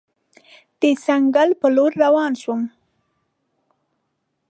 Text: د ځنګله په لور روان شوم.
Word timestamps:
د 0.79 0.81
ځنګله 1.03 1.55
په 1.61 1.67
لور 1.75 1.91
روان 2.03 2.31
شوم. 2.41 2.61